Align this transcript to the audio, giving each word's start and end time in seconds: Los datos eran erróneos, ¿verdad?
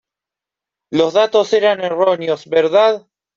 Los 0.89 1.13
datos 1.13 1.53
eran 1.53 1.79
erróneos, 1.81 2.47
¿verdad? 2.47 3.07